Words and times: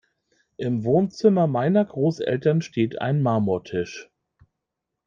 Im 0.57 0.83
Wohnzimmer 0.83 1.45
meiner 1.45 1.85
Großeltern 1.85 2.63
steht 2.63 2.99
ein 2.99 3.21
Marmortisch. 3.21 4.09